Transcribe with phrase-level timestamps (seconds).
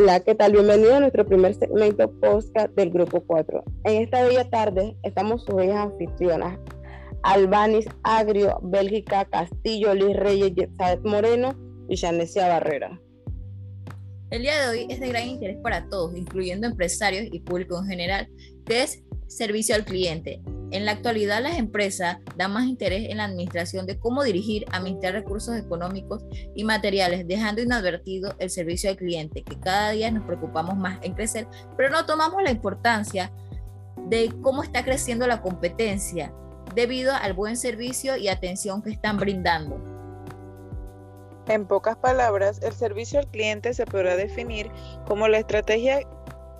[0.00, 0.52] Hola, ¿qué tal?
[0.52, 3.64] Bienvenido a nuestro primer segmento podcast del Grupo 4.
[3.82, 6.56] En esta bella tarde estamos sus bellas anfitrionas,
[7.24, 11.52] Albanis Agrio, Bélgica Castillo, Liz Reyes, Yetzadet Moreno
[11.88, 13.00] y Janesia Barrera.
[14.30, 17.86] El día de hoy es de gran interés para todos, incluyendo empresarios y público en
[17.86, 18.28] general,
[18.66, 20.40] que es servicio al cliente.
[20.70, 25.14] En la actualidad las empresas dan más interés en la administración de cómo dirigir, administrar
[25.14, 30.76] recursos económicos y materiales, dejando inadvertido el servicio al cliente, que cada día nos preocupamos
[30.76, 31.46] más en crecer,
[31.76, 33.32] pero no tomamos la importancia
[34.08, 36.32] de cómo está creciendo la competencia
[36.74, 39.82] debido al buen servicio y atención que están brindando.
[41.48, 44.70] En pocas palabras, el servicio al cliente se podrá definir
[45.06, 46.00] como la estrategia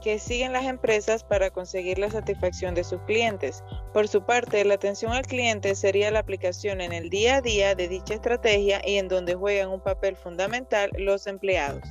[0.00, 3.64] que siguen las empresas para conseguir la satisfacción de sus clientes.
[3.92, 7.74] Por su parte, la atención al cliente sería la aplicación en el día a día
[7.74, 11.82] de dicha estrategia y en donde juegan un papel fundamental los empleados.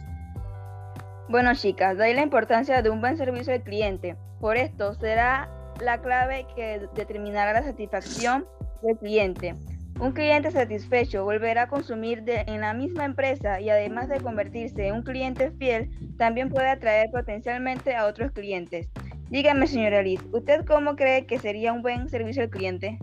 [1.30, 4.16] Bueno chicas, de ahí la importancia de un buen servicio al cliente.
[4.40, 5.50] Por esto será
[5.82, 8.48] la clave que determinará la satisfacción
[8.82, 9.56] del cliente.
[10.00, 14.94] Un cliente satisfecho volverá a consumir en la misma empresa y además de convertirse en
[14.94, 18.90] un cliente fiel, también puede atraer potencialmente a otros clientes.
[19.32, 23.00] Dígame, señora Liz, ¿usted cómo cree que sería un buen servicio al cliente?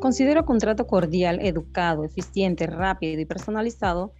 [0.00, 4.14] Considero que un trato cordial, educado, eficiente, rápido y personalizado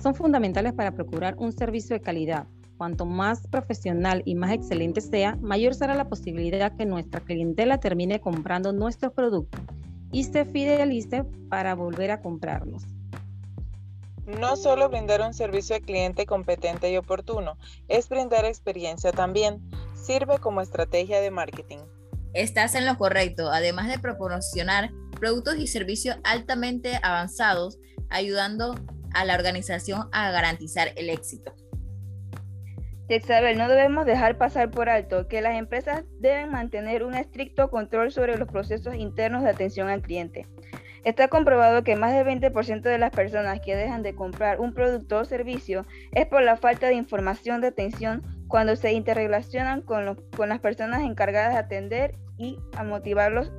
[0.00, 2.46] son fundamentales para procurar un servicio de calidad.
[2.76, 8.20] Cuanto más profesional y más excelente sea, mayor será la posibilidad que nuestra clientela termine
[8.20, 9.60] comprando nuestros productos
[10.14, 12.84] y se fidelice para volver a comprarnos.
[14.26, 19.60] No solo brindar un servicio al cliente competente y oportuno, es brindar experiencia también.
[19.92, 21.80] Sirve como estrategia de marketing.
[22.32, 28.76] Estás en lo correcto, además de proporcionar productos y servicios altamente avanzados, ayudando
[29.14, 31.56] a la organización a garantizar el éxito.
[33.08, 38.10] Isabel, no debemos dejar pasar por alto que las empresas deben mantener un estricto control
[38.10, 40.46] sobre los procesos internos de atención al cliente.
[41.04, 45.18] Está comprobado que más del 20% de las personas que dejan de comprar un producto
[45.18, 50.48] o servicio es por la falta de información de atención cuando se interrelacionan con, con
[50.48, 53.52] las personas encargadas de atender y a motivar los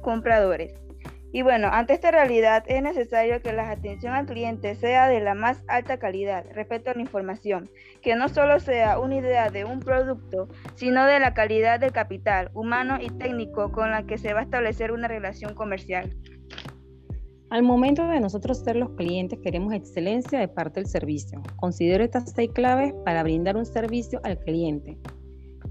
[0.00, 0.85] compradores.
[1.32, 5.34] Y bueno, ante esta realidad es necesario que la atención al cliente sea de la
[5.34, 7.68] más alta calidad respecto a la información,
[8.00, 12.50] que no solo sea una idea de un producto, sino de la calidad del capital
[12.54, 16.16] humano y técnico con la que se va a establecer una relación comercial.
[17.48, 21.42] Al momento de nosotros ser los clientes, queremos excelencia de parte del servicio.
[21.56, 24.98] Considero estas seis claves para brindar un servicio al cliente.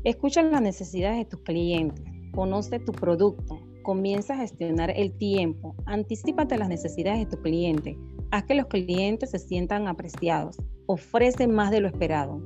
[0.06, 5.76] Escucha las necesidades de tus clientes, conoce tu producto, Comienza a gestionar el tiempo.
[5.86, 7.96] Anticípate las necesidades de tu cliente.
[8.32, 10.58] Haz que los clientes se sientan apreciados.
[10.88, 12.42] Ofrece más de lo esperado.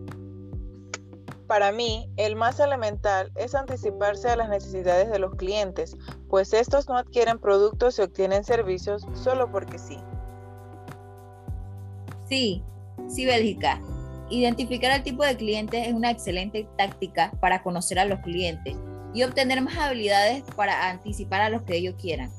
[1.47, 5.95] Para mí, el más elemental es anticiparse a las necesidades de los clientes,
[6.27, 9.97] pues estos no adquieren productos y obtienen servicios solo porque sí.
[12.25, 12.61] Sí,
[13.07, 13.81] sí, Bélgica.
[14.29, 18.75] Identificar el tipo de cliente es una excelente táctica para conocer a los clientes
[19.13, 22.31] y obtener más habilidades para anticipar a los que ellos quieran.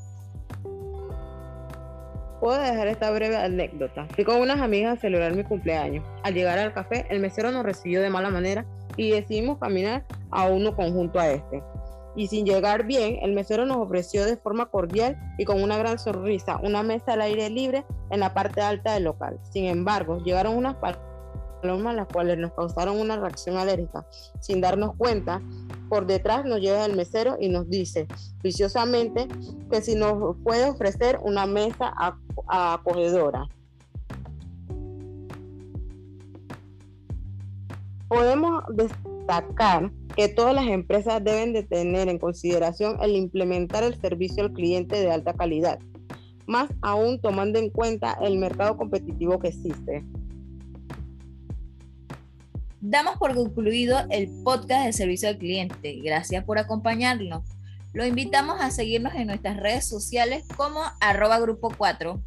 [2.39, 4.07] Puedo dejar esta breve anécdota.
[4.15, 6.03] Fui con unas amigas a celebrar mi cumpleaños.
[6.23, 8.65] Al llegar al café, el mesero nos recibió de mala manera
[8.97, 11.61] y decidimos caminar a uno conjunto a este.
[12.15, 15.97] Y sin llegar bien, el mesero nos ofreció de forma cordial y con una gran
[15.99, 19.39] sonrisa una mesa al aire libre en la parte alta del local.
[19.51, 20.75] Sin embargo, llegaron unas
[21.61, 24.05] palomas las cuales nos causaron una reacción alérgica.
[24.39, 25.41] Sin darnos cuenta,
[25.91, 28.07] por detrás nos llega el mesero y nos dice
[28.41, 29.27] viciosamente
[29.69, 31.93] que si nos puede ofrecer una mesa
[32.47, 33.49] acogedora.
[38.07, 44.45] Podemos destacar que todas las empresas deben de tener en consideración el implementar el servicio
[44.45, 45.77] al cliente de alta calidad,
[46.47, 50.05] más aún tomando en cuenta el mercado competitivo que existe.
[52.83, 55.99] Damos por concluido el podcast de servicio al cliente.
[56.03, 57.43] Gracias por acompañarnos.
[57.93, 62.19] Lo invitamos a seguirnos en nuestras redes sociales como arroba grupo 4.